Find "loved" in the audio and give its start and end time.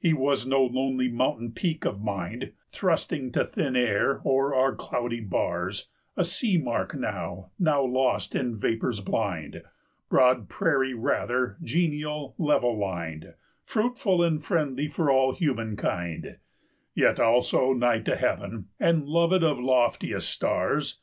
19.08-19.42